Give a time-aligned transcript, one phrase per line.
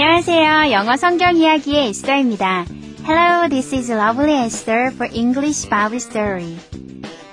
[0.00, 0.70] 안녕하세요.
[0.70, 2.66] 영어 성경 이야기의 에스더입니다.
[3.04, 6.56] Hello, this is Lovely Esther for English Bible Story.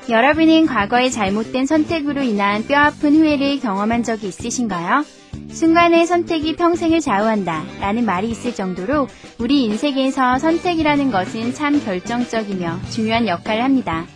[0.10, 5.06] 여러분은 과거의 잘못된 선택으로 인한 뼈아픈 후회를 경험한 적이 있으신가요?
[5.52, 13.28] 순간의 선택이 평생을 좌우한다 라는 말이 있을 정도로 우리 인생에서 선택이라는 것은 참 결정적이며 중요한
[13.28, 14.08] 역할을 합니다.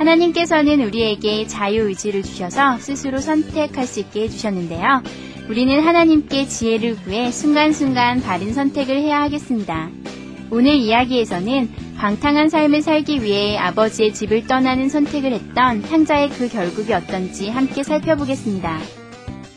[0.00, 5.02] 하나님께서는 우리에게 자유의지를 주셔서 스스로 선택할 수 있게 해주셨는데요.
[5.50, 9.90] 우리는 하나님께 지혜를 구해 순간순간 바른 선택을 해야 하겠습니다.
[10.50, 17.50] 오늘 이야기에서는 방탕한 삶을 살기 위해 아버지의 집을 떠나는 선택을 했던 탕자의 그 결국이 어떤지
[17.50, 18.78] 함께 살펴보겠습니다.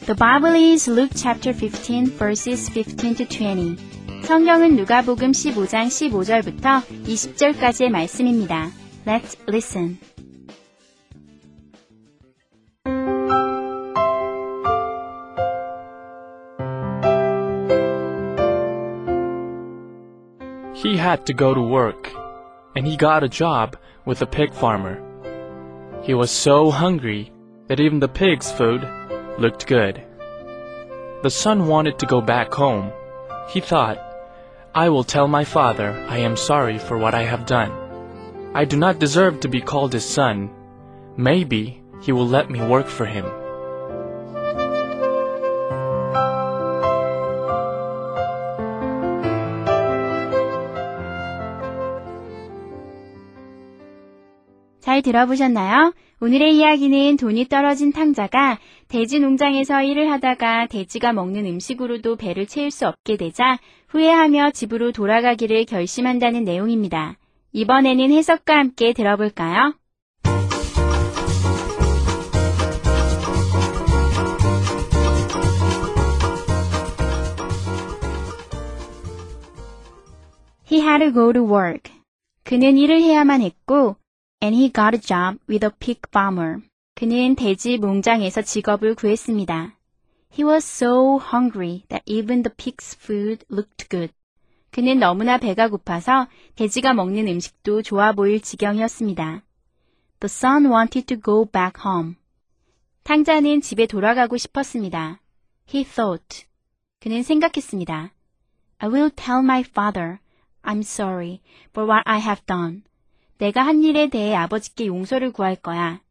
[0.06, 3.78] The Bible is Luke chapter 15 verses 15 to 20.
[4.24, 8.72] 성경은 누가복음 15장 15절부터 20절까지의 말씀입니다.
[9.06, 10.13] Let's listen.
[20.84, 22.12] He had to go to work,
[22.76, 25.02] and he got a job with a pig farmer.
[26.04, 27.32] He was so hungry
[27.68, 28.86] that even the pig's food
[29.40, 30.04] looked good.
[31.24, 32.92] The son wanted to go back home.
[33.48, 33.98] He thought,
[34.76, 37.72] I will tell my father I am sorry for what I have done.
[38.54, 40.50] I do not deserve to be called his son.
[41.16, 43.26] Maybe he will let me work for him.
[54.94, 55.92] 잘 들어보셨나요?
[56.22, 58.60] 오늘의 이야기는 돈이 떨어진 탕자가
[58.90, 65.66] 돼지 농장에서 일을 하다가 돼지가 먹는 음식으로도 배를 채울 수 없게 되자 후회하며 집으로 돌아가기를
[65.66, 67.18] 결심한다는 내용입니다.
[67.54, 69.74] 이번에는 해석과 함께 들어볼까요?
[80.72, 81.80] He had to.
[82.44, 83.96] 그는 일을 해야만 했고
[84.44, 86.62] and he got a job with a pig farmer.
[86.96, 89.78] 그는 돼지 농장에서 직업을 구했습니다.
[90.38, 94.14] He was so hungry that even the pig's food looked good.
[94.72, 99.44] 그는 너무나 배가 고파서 돼지가 먹는 음식도 좋아 보일 지경이었습니다.
[100.20, 102.16] The son wanted to go back home.
[103.04, 105.22] 탕자는 집에 돌아가고 싶었습니다.
[105.74, 106.48] He thought.
[107.00, 108.12] 그는 생각했습니다.
[108.80, 110.20] I will tell my father
[110.64, 111.40] I'm sorry
[111.70, 112.84] for what I have done.
[113.38, 116.02] 내가 한 일에 대해 아버지께 용서를 구할 거야.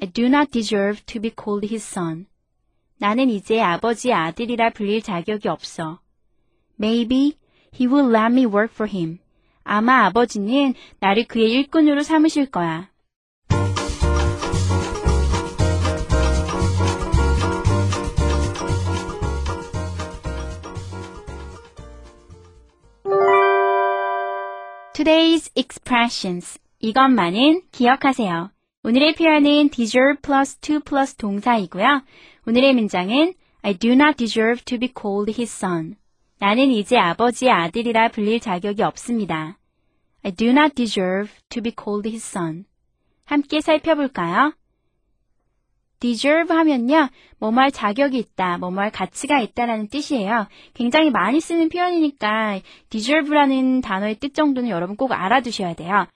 [0.00, 2.26] I do not deserve to be called his son.
[2.98, 6.00] 나는 이제 아버지의 아들이라 불릴 자격이 없어.
[6.80, 7.38] Maybe
[7.74, 9.18] he will let me work for him.
[9.64, 12.90] 아마 아버지는 나를 그의 일꾼으로 삼으실 거야.
[24.96, 26.58] Today's expressions.
[26.80, 28.50] 이것만은 기억하세요.
[28.82, 32.00] 오늘의 표현은 deserve plus to plus 동사이고요.
[32.46, 35.96] 오늘의 문장은 I do not deserve to be called his son.
[36.38, 39.58] 나는 이제 아버지의 아들이라 불릴 자격이 없습니다.
[40.24, 42.64] I do not deserve to be called his son.
[43.26, 44.54] 함께 살펴볼까요?
[46.00, 47.08] Deserve 하면요,
[47.38, 50.46] 뭐뭐 할 자격이 있다, 뭐뭐 할 가치가 있다라는 뜻이에요.
[50.74, 56.06] 굉장히 많이 쓰는 표현이니까 deserve라는 단어의 뜻 정도는 여러분 꼭 알아두셔야 돼요.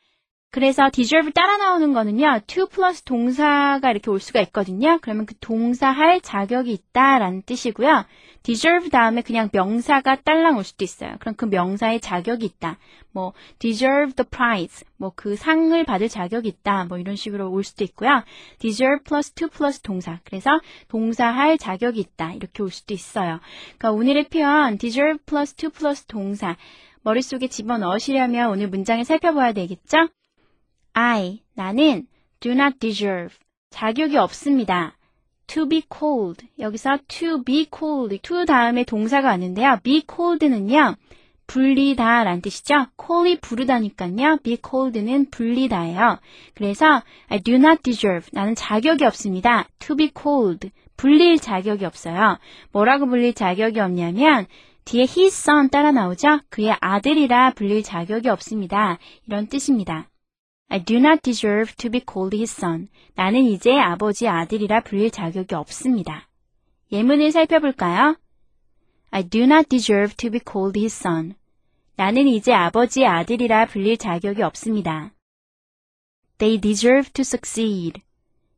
[0.52, 4.98] 그래서 deserve 따라 나오는 거는요, to 플러스 동사가 이렇게 올 수가 있거든요.
[5.00, 8.04] 그러면 그 동사 할 자격이 있다라는 뜻이고요.
[8.42, 11.14] deserve 다음에 그냥 명사가 딸랑 올 수도 있어요.
[11.20, 12.78] 그럼 그 명사의 자격이 있다.
[13.12, 16.86] 뭐 deserve the prize, 뭐 그 상을 받을 자격이 있다.
[16.86, 18.24] 뭐 이런 식으로 올 수도 있고요.
[18.58, 20.18] deserve 플러스 to 플러스 동사.
[20.24, 20.50] 그래서
[20.88, 22.32] 동사 할 자격이 있다.
[22.32, 23.38] 이렇게 올 수도 있어요.
[23.78, 26.56] 그러니까 오늘의 표현 deserve 플러스 to 플러스 동사.
[27.02, 30.08] 머릿속에 집어넣으시려면 오늘 문장을 살펴봐야 되겠죠?
[30.92, 32.06] I, 나는
[32.40, 33.36] do not deserve,
[33.70, 34.96] 자격이 없습니다.
[35.46, 39.78] to be called, 여기서 to be called, to 다음에 동사가 왔는데요.
[39.82, 40.96] be called는요,
[41.46, 42.86] 불리다 라는 뜻이죠.
[42.96, 44.38] call이 부르다니까요.
[44.44, 46.18] be called는 불리다예요.
[46.54, 49.66] 그래서 I do not deserve, 나는 자격이 없습니다.
[49.80, 52.38] to be called, 불릴 자격이 없어요.
[52.72, 54.46] 뭐라고 불릴 자격이 없냐면
[54.84, 56.40] 뒤에 his son 따라 나오죠?
[56.48, 58.98] 그의 아들이라 불릴 자격이 없습니다.
[59.26, 60.08] 이런 뜻입니다.
[60.72, 62.88] I do not deserve to be called his son.
[63.16, 66.28] 나는 이제 아버지 아들이라 불릴 자격이 없습니다.
[66.92, 68.16] 예문을 살펴볼까요?
[69.10, 71.34] I do not deserve to be called his son.
[71.96, 75.12] 나는 이제 아버지의 아들이라 불릴 자격이 없습니다.
[76.38, 78.02] They deserve to succeed.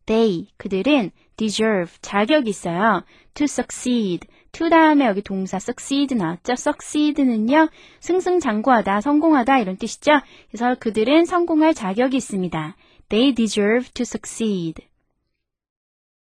[0.06, 3.04] They, 그들은 deserve, 자격이 있어요.
[3.34, 4.26] to succeed.
[4.52, 6.52] to 다음에 여기 동사 succeed 나왔죠?
[6.52, 7.68] succeed는요,
[8.00, 10.20] 승승장구하다, 성공하다 이런 뜻이죠?
[10.50, 12.76] 그래서 그들은 성공할 자격이 있습니다.
[13.08, 14.86] They deserve to succeed.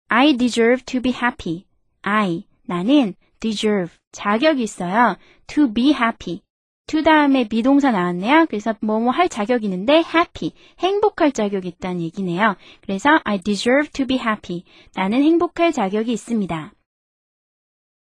[0.09, 1.67] I deserve to be happy.
[2.03, 5.17] I, 나는 deserve, 자격이 있어요.
[5.47, 6.43] to be happy.
[6.89, 8.47] To 다음에 비동사 나왔네요.
[8.47, 12.57] 그래서 뭐뭐 할 자격이 있는데 happy, 행복할 자격이 있다는 얘기네요.
[12.81, 14.65] 그래서 I deserve to be happy.
[14.95, 16.73] 나는 행복할 자격이 있습니다.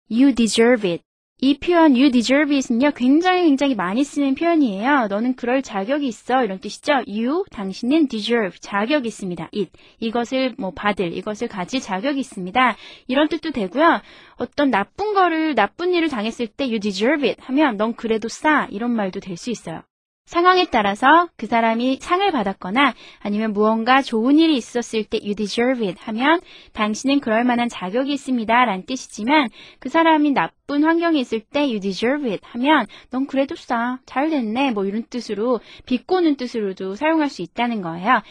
[0.09, 1.04] You deserve it.
[1.41, 5.07] 이 표현 you deserve it은요 굉장히 굉장히 많이 쓰는 표현이에요.
[5.07, 6.93] 너는 그럴 자격이 있어 이런 뜻이죠.
[7.07, 9.49] You 당신은 deserve 자격이 있습니다.
[9.53, 12.77] it 이것을 뭐 받을 이것을 가질 자격이 있습니다.
[13.07, 14.01] 이런 뜻도 되고요.
[14.37, 18.91] 어떤 나쁜 거를 나쁜 일을 당했을 때 you deserve it 하면 넌 그래도 싸 이런
[18.91, 19.83] 말도 될 수 있어요.
[20.25, 25.99] 상황에 따라서 그 사람이 상을 받았거나 아니면 무언가 좋은 일이 있었을 때 you deserve it
[26.05, 26.41] 하면
[26.73, 29.49] 당신은 그럴 만한 자격이 있습니다 라는 뜻이지만
[29.79, 34.71] 그 사람이 나쁜 환경에 있을 때 you deserve it 하면 넌 그래도 싸, 잘 됐네
[34.71, 38.21] 뭐 이런 뜻으로 비꼬는 뜻으로도 사용할 수 있다는 거예요.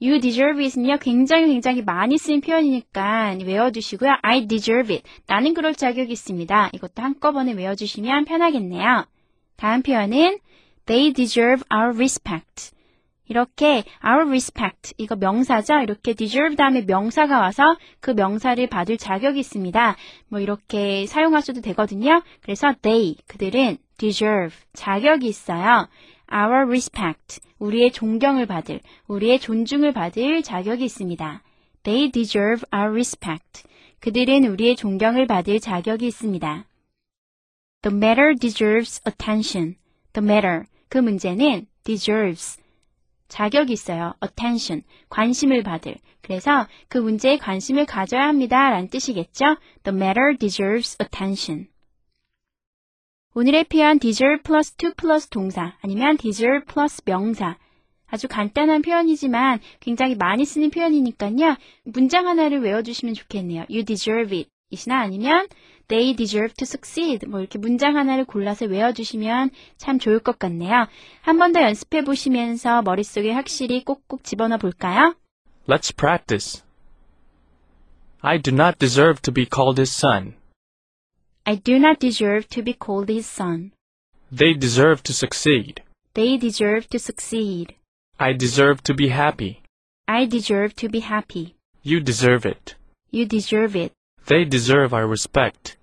[0.00, 4.16] You deserve it은요, 굉장히 굉장히 많이 쓰인 표현이니까 외워두시고요.
[4.22, 5.08] I deserve it.
[5.28, 6.70] 나는 그럴 자격이 있습니다.
[6.72, 9.04] 이것도 한꺼번에 외워주시면 편하겠네요.
[9.56, 10.38] 다음 표현은
[10.86, 12.72] They deserve our respect.
[13.28, 15.80] 이렇게 our respect 이거 명사죠.
[15.82, 19.96] 이렇게 deserve 다음에 명사가 와서 그 명사를 받을 자격이 있습니다.
[20.28, 22.22] 뭐 이렇게 사용하셔도 되거든요.
[22.42, 25.88] 그래서 they 그들은 deserve 자격이 있어요.
[26.32, 31.42] our respect 우리의 존경을 받을 우리의 존중을 받을 자격이 있습니다.
[31.84, 33.62] They deserve our respect.
[34.00, 36.66] 그들은 우리의 존경을 받을 자격이 있습니다.
[37.82, 39.76] The matter deserves attention.
[40.12, 42.60] The matter 그 문제는 deserves
[43.28, 44.12] 자격이 있어요.
[44.22, 45.96] attention 관심을 받을.
[46.20, 48.68] 그래서 그 문제에 관심을 가져야 합니다.
[48.68, 49.56] 라는 뜻이겠죠?
[49.84, 51.68] The matter deserves attention.
[53.34, 57.56] 오늘의 표현 deserve plus to plus 동사 아니면 deserve plus 명사
[58.06, 61.56] 아주 간단한 표현이지만 굉장히 많이 쓰는 표현이니까요.
[61.84, 63.64] 문장 하나를 외워주시면 좋겠네요.
[63.70, 64.50] You deserve it.
[64.72, 65.46] 이시나 아니면
[65.88, 67.26] they deserve to succeed.
[67.26, 70.86] 뭐 이렇게 문장 하나를 골라서 외워주시면 참 좋을 것 같네요.
[71.20, 75.14] 한 번 더 연습해 보시면서 머릿속에 확실히 꼭꼭 집어넣어 볼까요?
[75.68, 76.64] Let's practice.
[78.20, 80.34] I do not deserve to be called his son.
[81.44, 83.72] I do not deserve to be called his son.
[84.30, 85.82] They deserve to succeed.
[86.14, 87.74] They deserve to succeed.
[88.18, 89.60] I deserve to be happy.
[90.06, 91.56] I deserve to be happy.
[91.82, 92.76] You deserve it.
[93.10, 93.92] You deserve it.
[94.26, 95.76] They deserve our respect.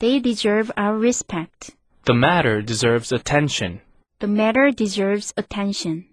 [0.00, 1.70] They deserve our respect.
[2.06, 3.80] The matter deserves attention.
[4.18, 6.06] The matter deserves attention.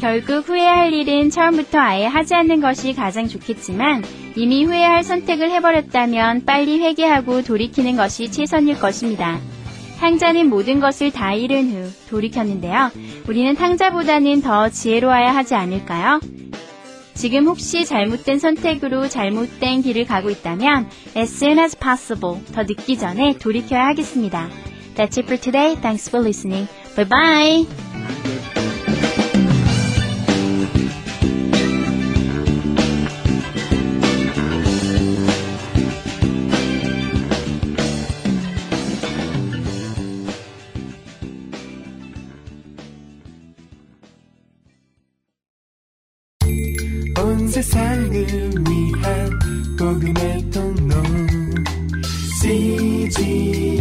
[0.00, 4.02] 결국 후회할 일은 처음부터 아예 하지 않는 것이 가장 좋겠지만
[4.34, 9.38] 이미 후회할 선택을 해버렸다면 빨리 회개하고 돌이키는 것이 최선일 것입니다.
[10.02, 12.90] 탕자는 모든 것을 다 잃은 후 돌이켰는데요.
[13.28, 16.18] 우리는 탕자보다는 더 지혜로워야 하지 않을까요?
[17.14, 23.38] 지금 혹시 잘못된 선택으로 잘못된 길을 가고 있다면 as soon as possible 더 늦기 전에
[23.38, 24.48] 돌이켜야 하겠습니다.
[24.96, 25.76] That's it for today.
[25.80, 26.68] Thanks for listening.
[26.96, 28.41] Bye bye.
[47.62, 49.30] 세상을 위한
[49.78, 50.94] 복음의 통로.
[52.40, 53.71] CGM